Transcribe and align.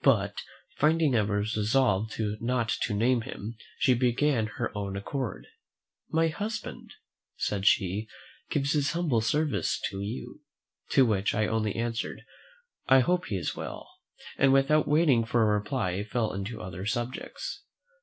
But, 0.00 0.40
finding 0.78 1.14
I 1.14 1.20
was 1.20 1.54
resolved 1.54 2.18
not 2.40 2.70
to 2.84 2.94
name 2.94 3.20
him, 3.20 3.56
she 3.78 3.92
began 3.92 4.44
of 4.44 4.50
her 4.52 4.72
own 4.74 4.96
accord. 4.96 5.48
"My 6.08 6.28
husband," 6.28 6.94
said 7.36 7.66
she, 7.66 8.08
"gives 8.48 8.72
his 8.72 8.92
humble 8.92 9.20
service 9.20 9.78
to 9.90 10.00
you;" 10.00 10.40
to 10.92 11.04
which 11.04 11.34
I 11.34 11.46
only 11.46 11.74
answered, 11.76 12.22
"I 12.88 13.00
hope 13.00 13.26
he 13.26 13.36
is 13.36 13.54
well;" 13.54 13.90
and, 14.38 14.50
without 14.50 14.88
waiting 14.88 15.26
for 15.26 15.42
a 15.42 15.58
reply, 15.58 16.02
fell 16.04 16.32
into 16.32 16.62
other 16.62 16.86
subjects. 16.86 17.62